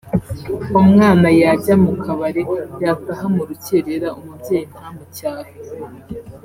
umwana 0.81 1.27
yajya 1.41 1.75
mu 1.83 1.91
kabare 2.03 2.41
yataha 2.83 3.25
mu 3.35 3.41
rukerera 3.49 4.07
umubyeyi 4.19 4.65
ntamucyahe 4.71 5.53